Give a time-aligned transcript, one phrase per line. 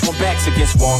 [0.00, 0.98] to when backs against wall.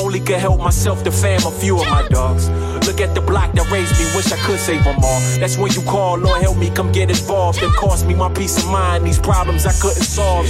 [0.00, 2.48] Only could help myself, the fam, a few of my dogs.
[2.86, 5.20] Look at the block that raised me, wish I could save them all.
[5.38, 7.62] That's when you call, Lord help me, come get involved.
[7.62, 10.46] It cost me my peace of mind, these problems I couldn't solve.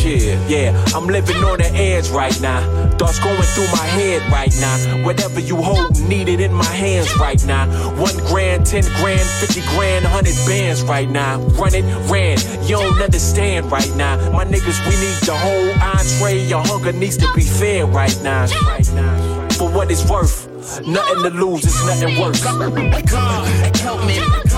[0.00, 2.62] Shit, yeah, I'm living on the edge right now.
[2.96, 5.04] Thoughts going through my head right now.
[5.04, 7.66] Whatever you hold, need it in my hands right now.
[8.00, 11.40] One grand, ten grand, fifty grand, hundred bands right now.
[11.48, 14.16] Run it, ran, you don't understand right now.
[14.32, 16.48] My niggas, we need the whole entree.
[16.48, 18.46] Your hunger needs to be fed right now.
[18.64, 19.48] Right now.
[19.50, 20.48] For what it's worth,
[20.86, 22.42] nothing to lose, it's nothing worse.
[22.42, 24.49] God, help me.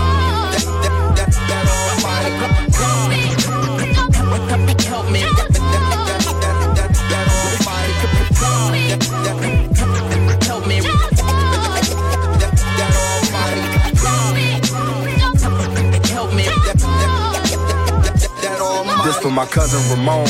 [19.33, 20.27] For my cousin Ramon.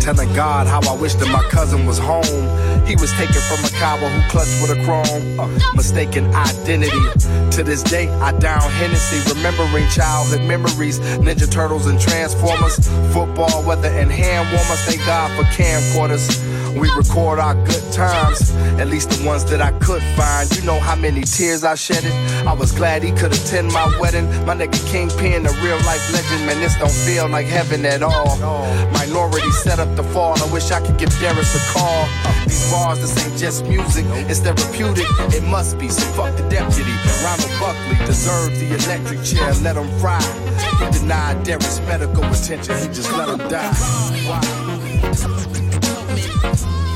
[0.00, 2.24] Telling God how I wish that my cousin was home.
[2.86, 5.36] He was taken from a cowboy who clutched with a chrome.
[5.74, 6.90] Mistaken identity.
[7.56, 10.98] To this day, I down Hennessy, remembering childhood memories.
[11.20, 12.76] Ninja Turtles and Transformers.
[13.12, 14.80] Football, weather, and hand warmers.
[14.84, 16.26] Thank God for camcorders.
[16.78, 20.54] We record our good times, at least the ones that I could find.
[20.56, 22.12] You know how many tears I shedded.
[22.46, 24.26] I was glad he could attend my wedding.
[24.46, 26.46] My nigga Kingpin, a real life legend.
[26.46, 28.38] Man, this don't feel like heaven at all.
[28.92, 30.40] Minority set up the fall.
[30.40, 32.06] I wish I could give Darius a call.
[32.44, 35.06] These bars, this ain't just music, it's therapeutic.
[35.34, 36.94] It must be, so fuck the deputy.
[37.24, 40.22] Ronald Buckley deserved the electric chair, let him fry.
[40.78, 43.74] He denied Darius medical attention, he just let him die.
[44.28, 45.47] Why?
[46.64, 46.87] podcast.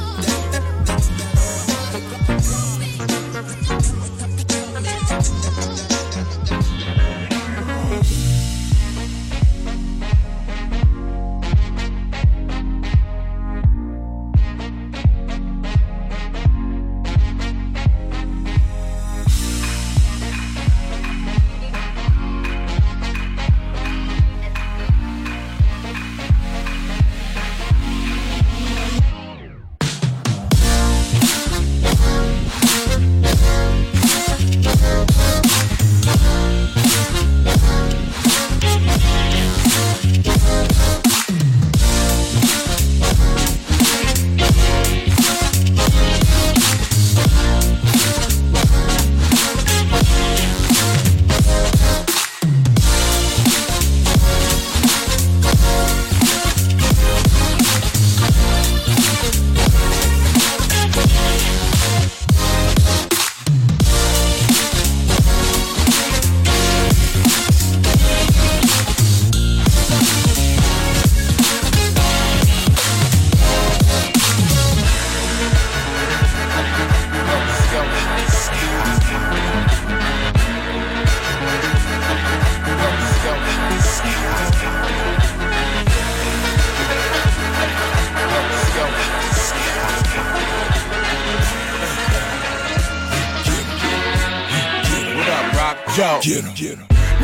[96.24, 96.38] Yo.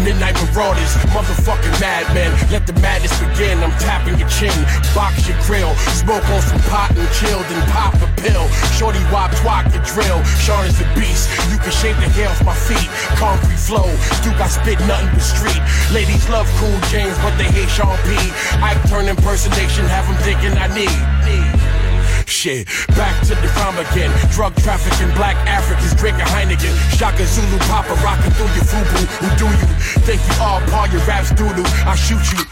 [0.02, 2.34] Midnight Marauders, motherfucking madmen.
[2.50, 3.62] Let the madness begin.
[3.62, 4.50] I'm tapping your chin,
[4.92, 8.48] box your grill, smoke on some pot and chill, then pop a pill.
[8.74, 10.18] Shorty wop twat the drill.
[10.42, 11.30] Sean is a beast.
[11.52, 12.90] You can shake the hair off my feet.
[13.22, 13.86] Concrete flow,
[14.26, 15.62] you got spit nothing but street.
[15.94, 18.18] Ladies love cool James, but they hate Sean P.
[18.58, 21.57] I turn impersonation, have them thinking I need.
[22.28, 24.12] Shit, back to the crime again.
[24.32, 26.76] Drug trafficking, black Africans drinking Heineken.
[26.96, 29.00] Shaka Zulu, Papa rocking through your fubu.
[29.24, 29.66] Who do you
[30.04, 30.60] think you are?
[30.68, 31.64] Paul your raps doodoo.
[31.86, 32.47] I shoot you.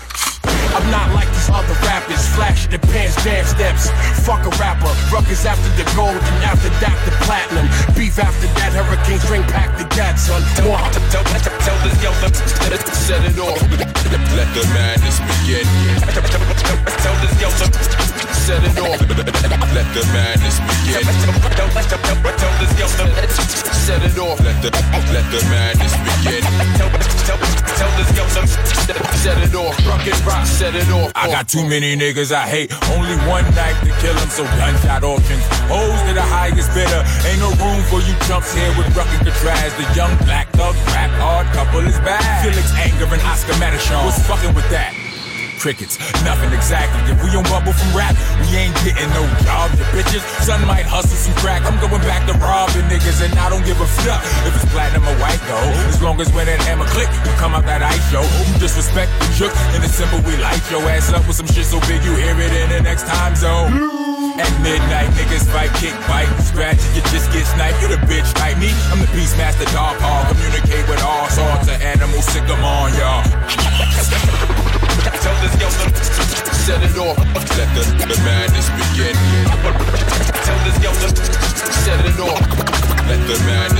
[0.76, 3.88] I'm not like these other rappers, flashing the pants, dance steps.
[4.28, 7.64] Fuck a rapper, ruckus after the gold, and after that the platinum.
[7.96, 10.44] Beef after that, hurricane string pack the gat, son.
[10.68, 10.76] More
[11.08, 11.24] Tell,
[11.80, 12.12] this yo,
[12.92, 13.56] set it off.
[14.36, 15.64] Let the madness begin.
[17.00, 17.48] Tell this yo,
[18.36, 19.00] set it off.
[19.72, 21.08] Let the madness begin.
[21.56, 21.72] Tell,
[22.60, 24.44] this yo, off.
[24.44, 24.68] Let the
[25.08, 26.44] let the madness begin.
[27.24, 28.26] Tell, this yo
[29.26, 29.74] set it off.
[29.86, 31.12] Rock it, rock, set it off.
[31.14, 32.72] I got too many niggas I hate.
[32.96, 35.44] Only one knife to kill them, so gunshot auctions.
[35.70, 37.04] Hoes to the highest bidder.
[37.28, 39.70] Ain't no room for you chumps here with Ruck and Catraz.
[39.76, 42.24] The young black thug rap hard couple is bad.
[42.42, 44.02] Felix Unger and Oscar Madison.
[44.04, 45.05] What's fucking with that?
[45.58, 45.98] Crickets.
[46.22, 47.00] Nothing exactly.
[47.10, 48.14] If we don't bubble from rap,
[48.44, 49.72] we ain't getting no job.
[49.76, 51.64] You bitches, son might hustle some crack.
[51.64, 55.08] I'm going back to robbing niggas, and I don't give a fuck if it's platinum
[55.08, 55.72] or white gold.
[55.88, 58.22] As long as when that hammer click, you come out that ice show.
[58.22, 60.20] You disrespect the shook, and it's simple.
[60.28, 62.80] We light your ass up with some shit so big you hear it in the
[62.84, 63.72] next time zone.
[64.36, 67.80] At midnight, niggas fight, kick, bite, scratch, you just get sniped.
[67.80, 68.68] You the bitch like me.
[68.92, 70.28] I'm the Beastmaster Dog Paw.
[70.28, 74.62] Communicate with all sorts of animals, sick 'em on, y'all.
[75.22, 75.92] Tell this yo some
[76.64, 77.18] set it off.
[77.58, 79.16] Let the, the madness begin.
[80.46, 81.14] Tell this yo some
[81.84, 82.40] set it off.
[83.08, 83.75] Let the madness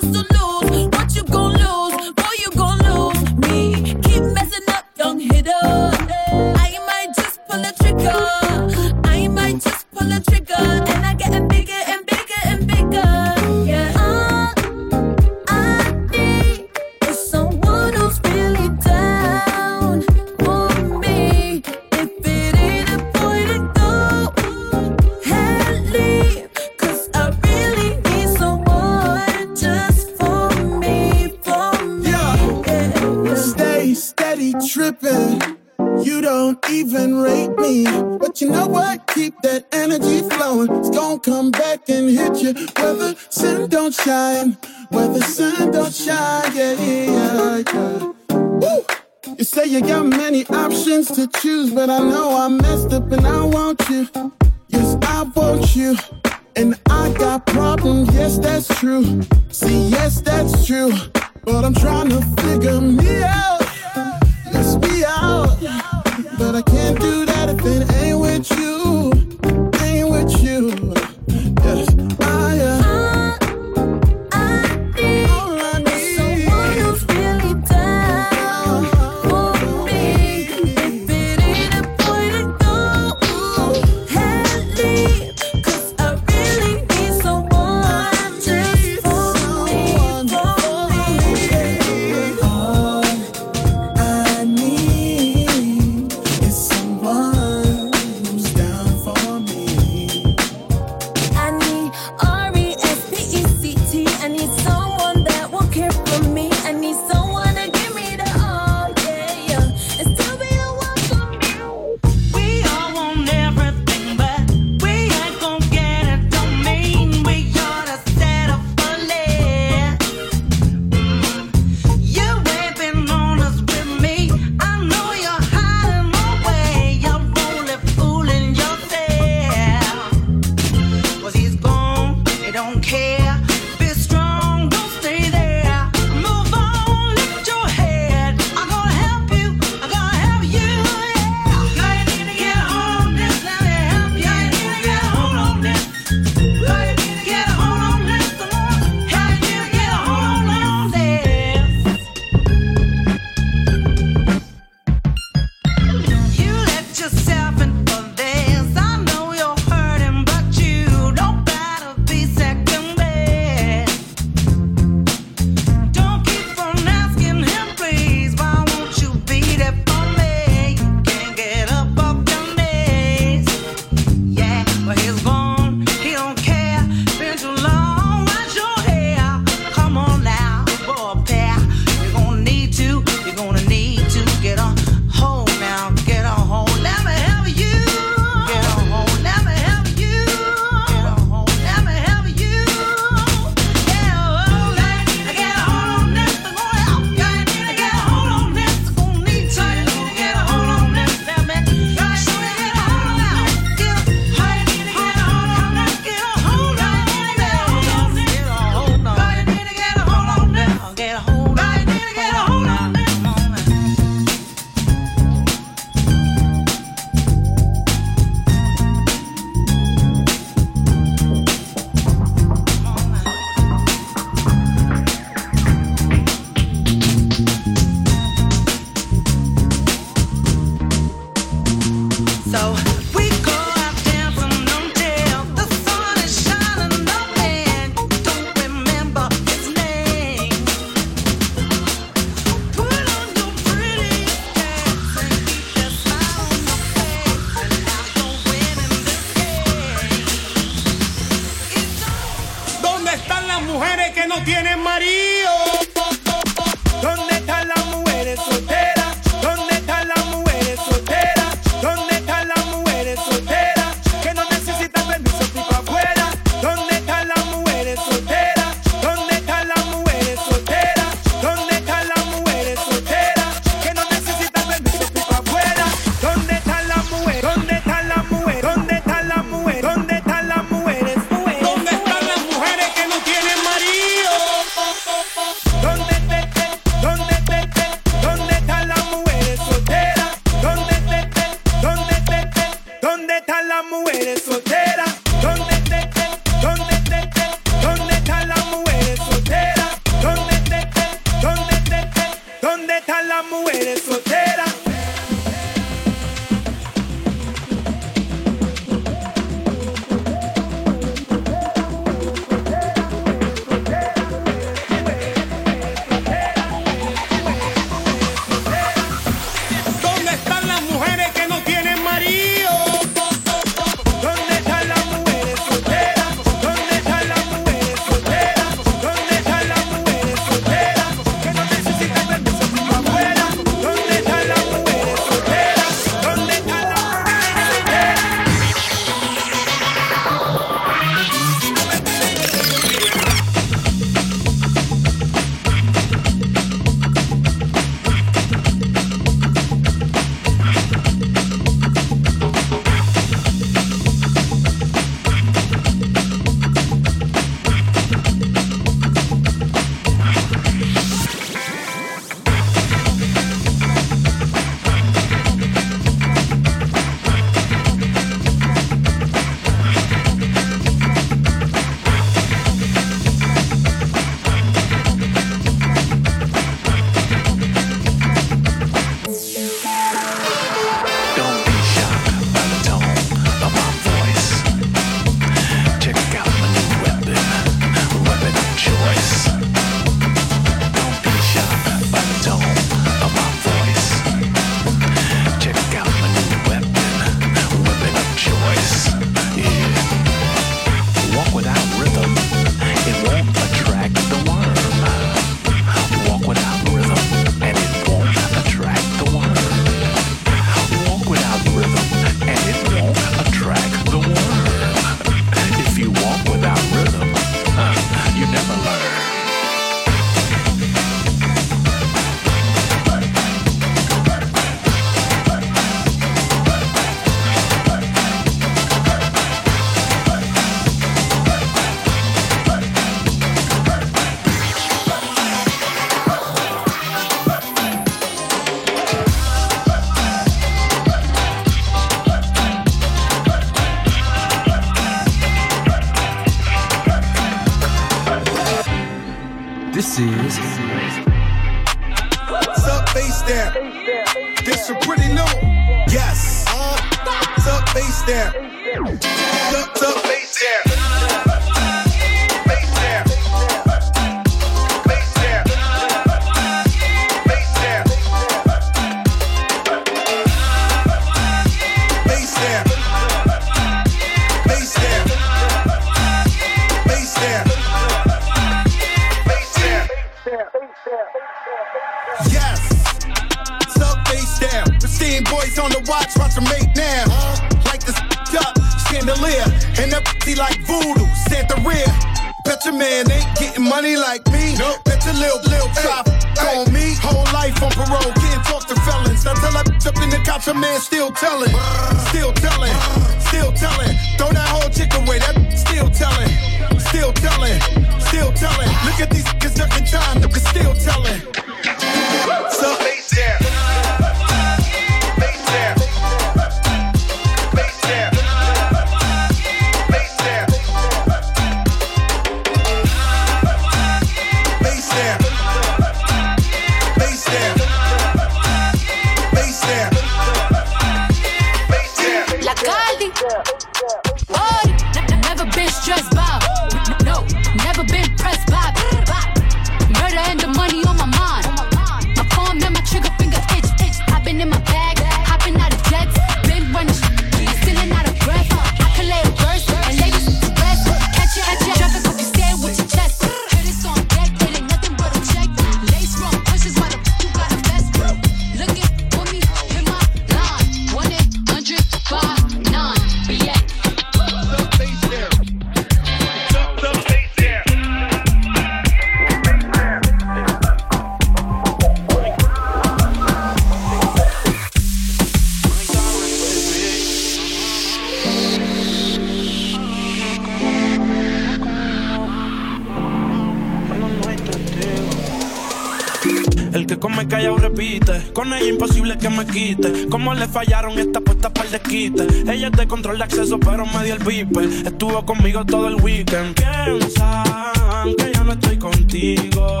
[588.58, 590.26] Con ella imposible que me quite.
[590.28, 592.44] Como le fallaron esta puesta para el desquite.
[592.68, 594.82] Ella te controla acceso, pero me dio el viper.
[595.06, 596.74] Estuvo conmigo todo el weekend.
[596.74, 600.00] Piensan que yo no estoy contigo.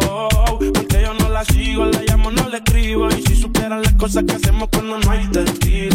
[0.74, 3.08] Porque yo no la sigo, la llamo, no le escribo.
[3.10, 5.87] Y si supieran las cosas que hacemos cuando no hay testigo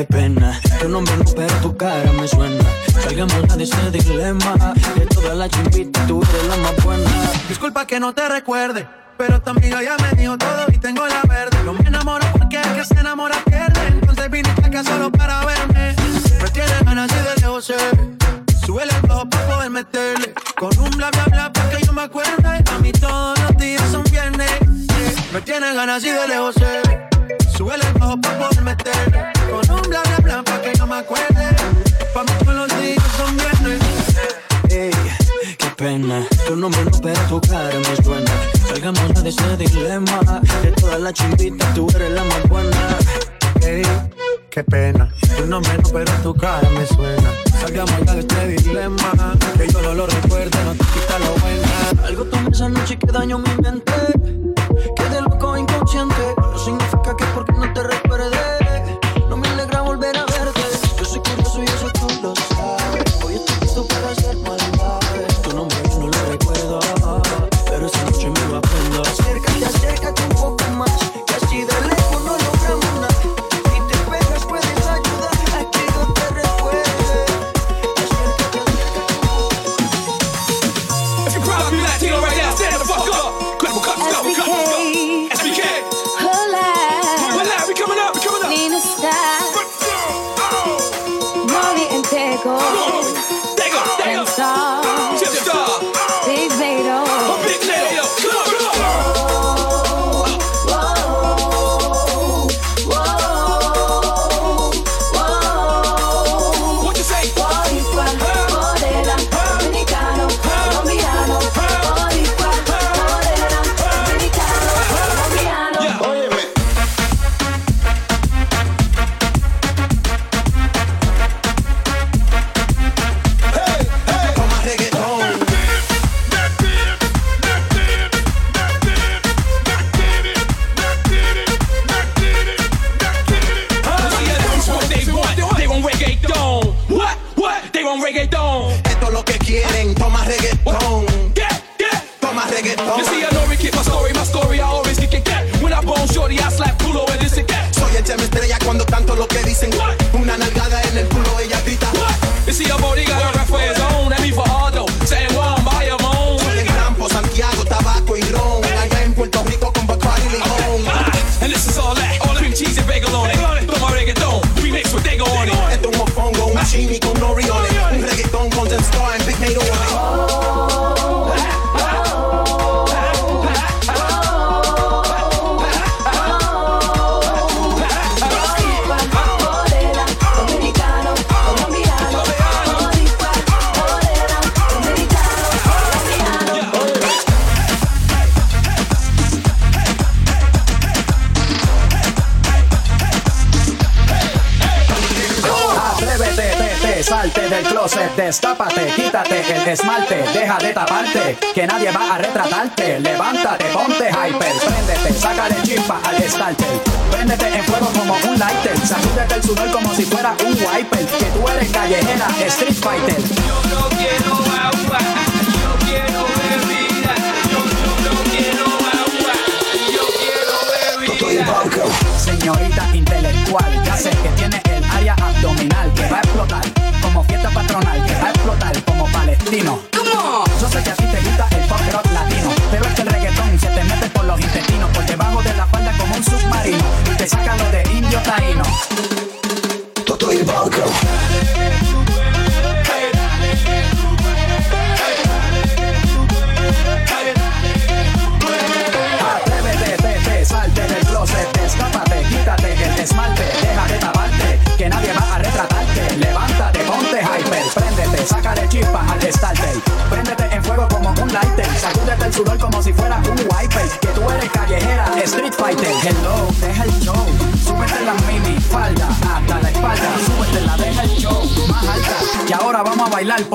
[0.00, 0.58] qué pena.
[0.80, 2.64] Tu nombre no, pero tu cara me suena.
[3.02, 4.74] Salgamos de este dilema.
[4.94, 7.10] De todas las chimpitas, tú eres la más buena.
[7.48, 8.86] Disculpa que no te recuerde.
[9.18, 11.56] Pero tu amiga ya me dijo todo y tengo la verde.
[11.64, 13.88] No me enamoro porque el que se enamora pierde.
[13.88, 15.94] Entonces viniste acá solo para verme.
[16.42, 17.76] Me tienes ganas y de lejos sé.
[18.64, 20.34] Sube el flow para poder meterle.
[20.58, 22.64] Con un bla bla bla para que yo me acuerde.
[22.74, 24.50] A mí todos los días son viernes.
[25.32, 26.99] Me tienes ganas y de lejos sé
[27.70, 29.32] huele el bajo para poder meter.
[29.50, 31.46] Con un bla bla bla pa' que no me acuerde.
[32.12, 33.80] Pa' mí todos los días son viernes.
[34.70, 34.90] Ey,
[35.56, 36.26] qué pena.
[36.46, 38.32] Tu nombre no, pero tu cara me suena.
[38.68, 40.18] Salgamos de ese dilema.
[40.62, 42.76] De todas las chimbitas, tú eres la más buena.
[43.62, 43.82] Ey,
[44.50, 45.12] qué pena.
[45.36, 47.30] Tu nombre no, pero tu cara me suena.
[47.60, 49.36] Salgamos ya de este dilema.
[49.56, 52.06] Que yo no lo recuerdo, no te quita lo buena.
[52.06, 54.49] Algo tomé esa noche que daño mi mente.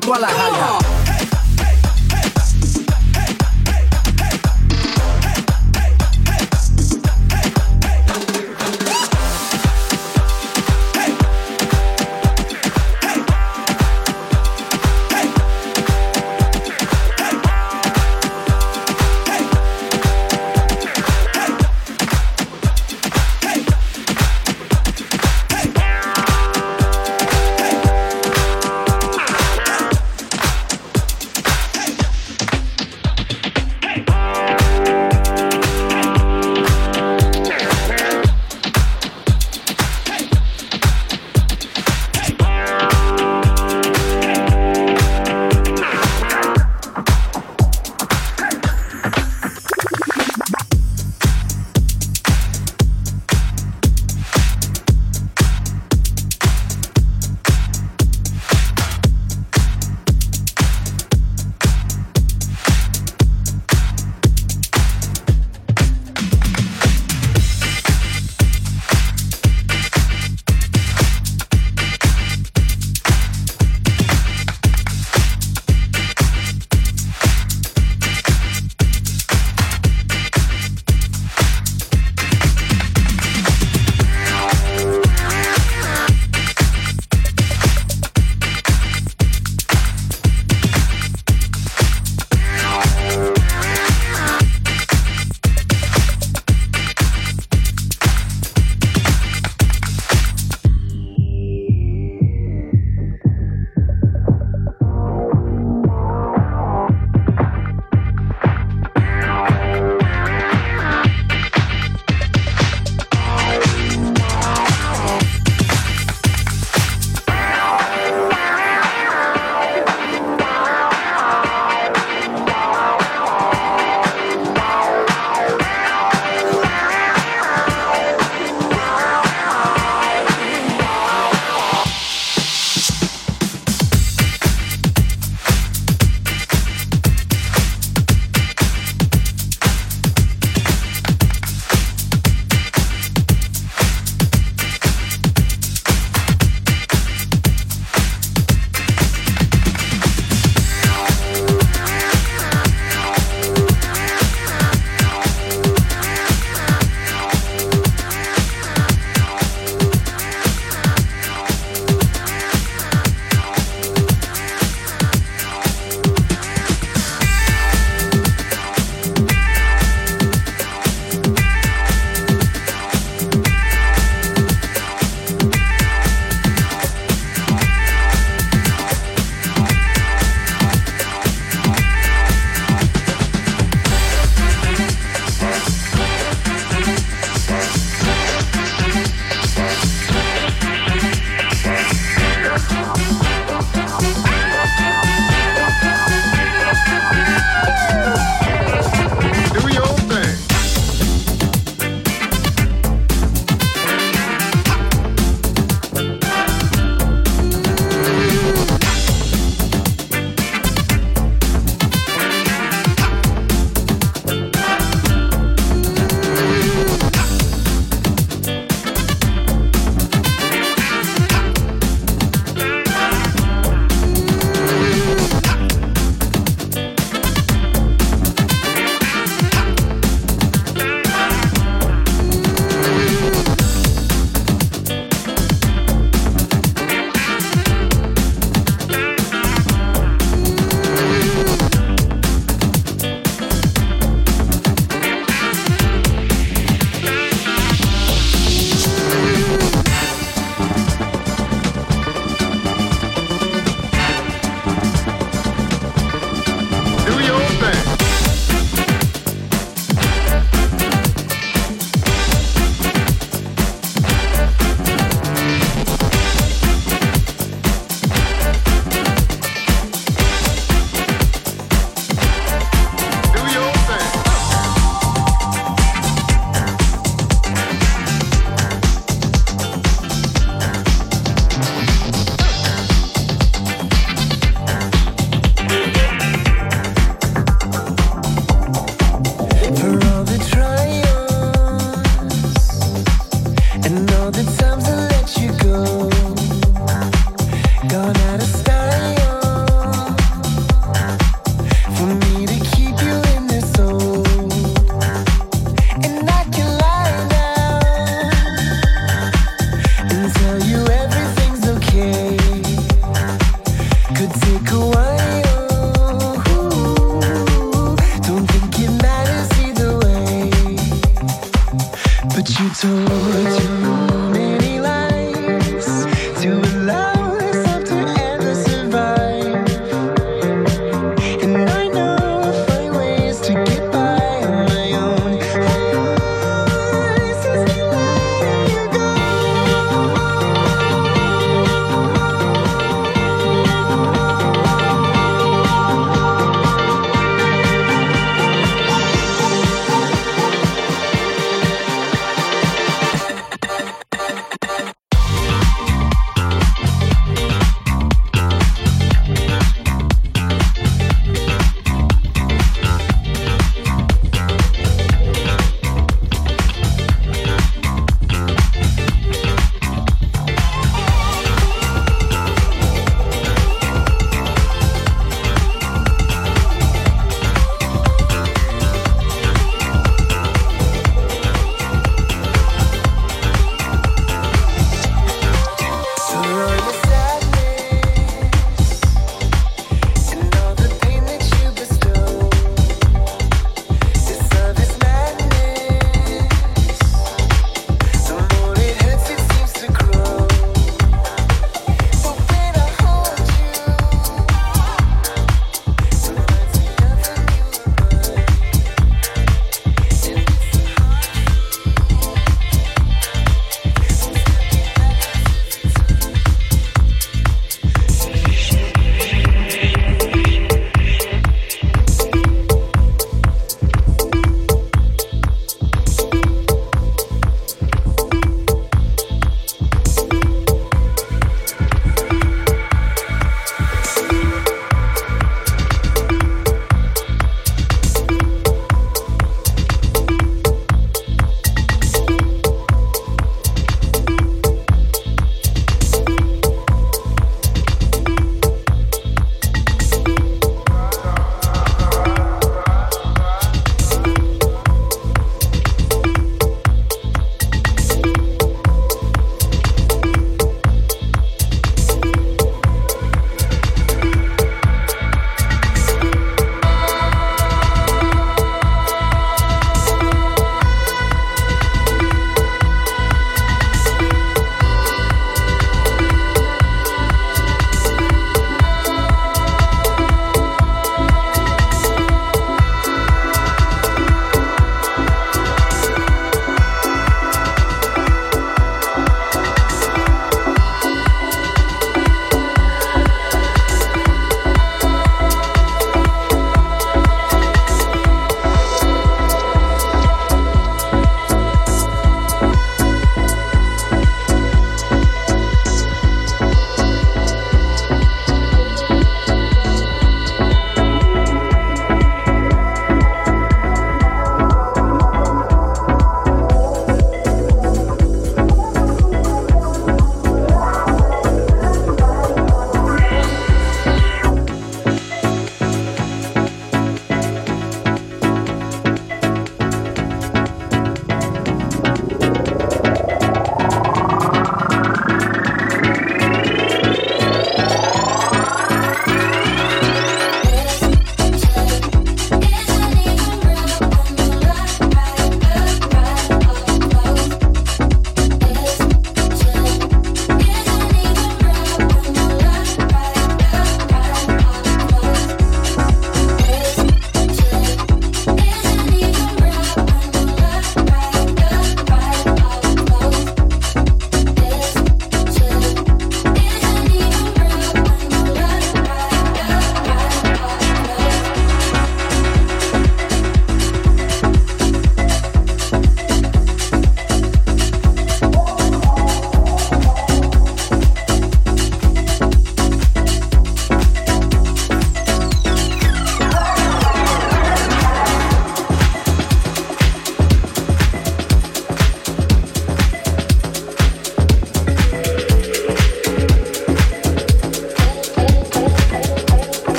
[0.00, 0.28] 过来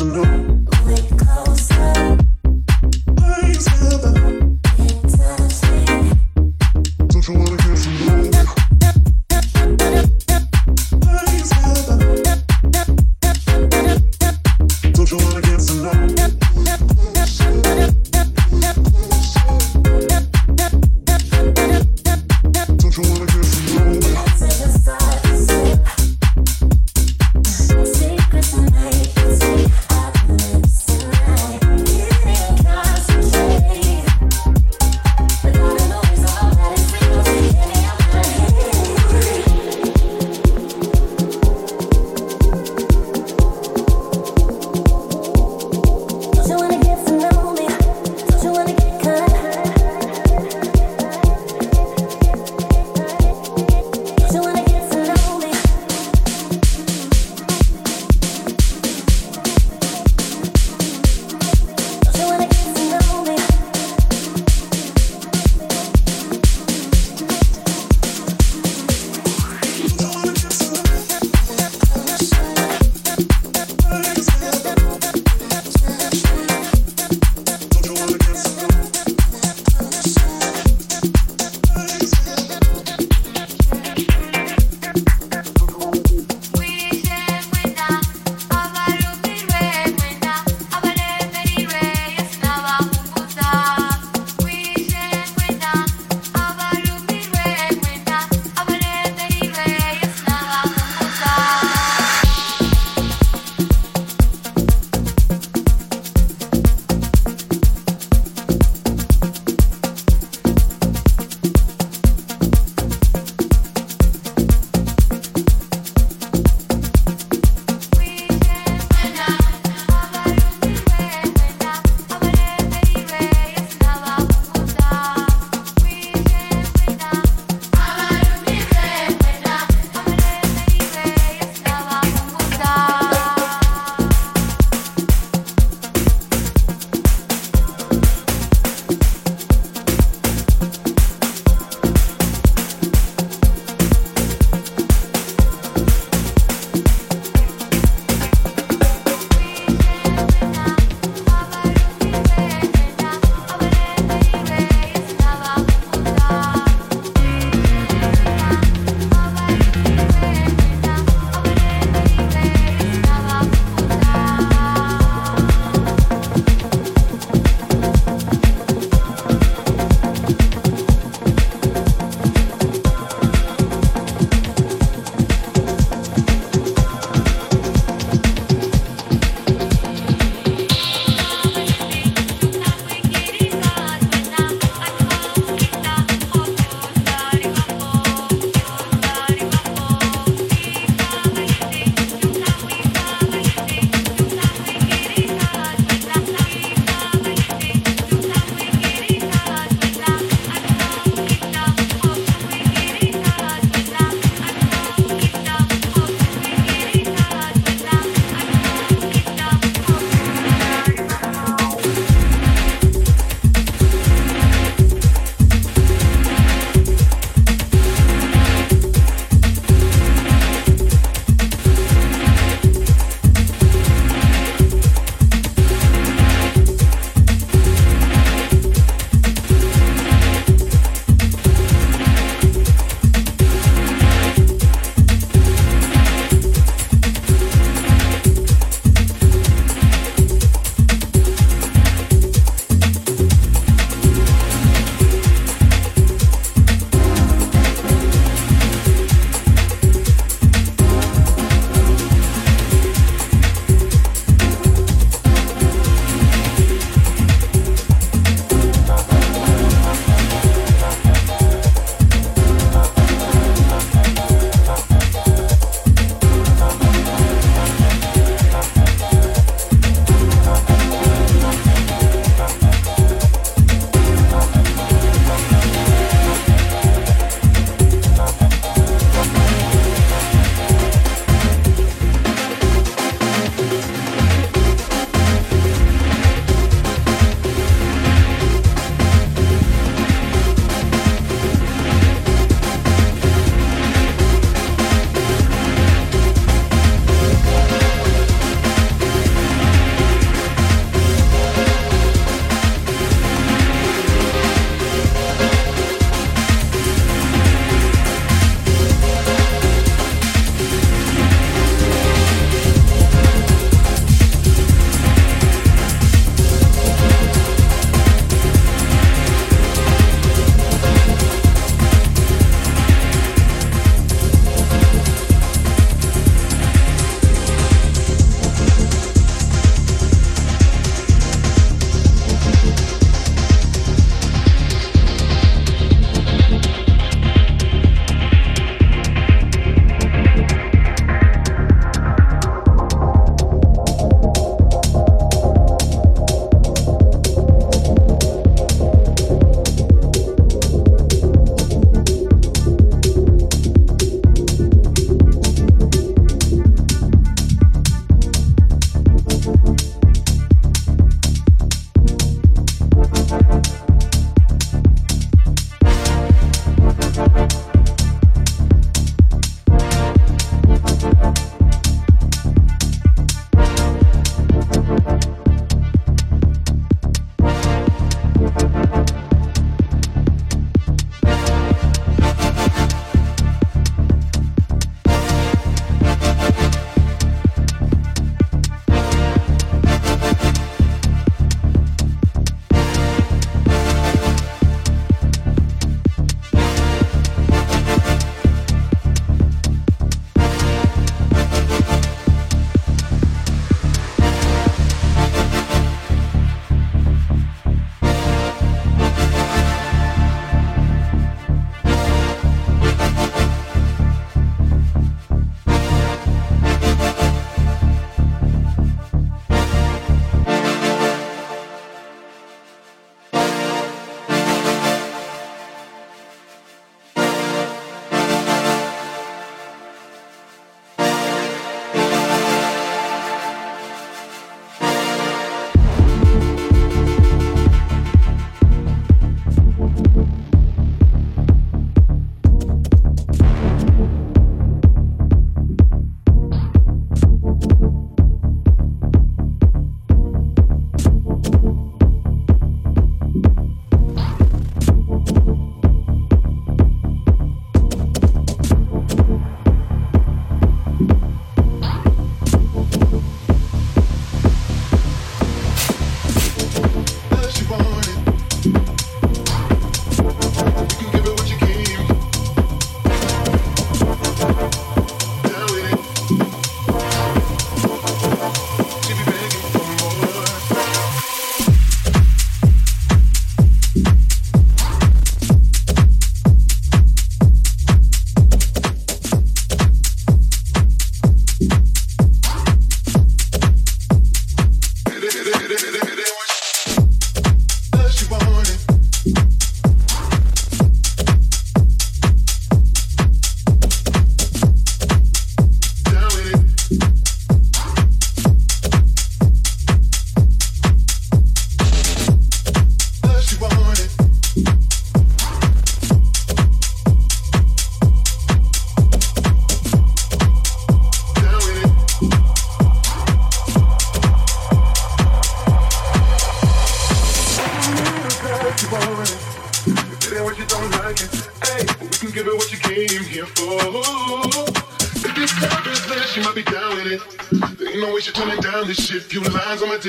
[0.00, 0.66] alone.
[0.86, 2.18] Wait closer.
[3.16, 4.45] Wait till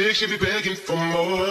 [0.08, 1.47] on she be begging for more.